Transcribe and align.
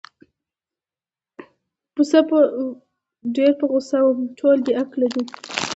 ډېر 3.35 3.51
په 3.59 3.65
غوسه 3.71 3.97
وم، 4.03 4.19
ټول 4.37 4.57
بې 4.65 4.73
عقله 4.81 5.07
دي. 5.13 5.23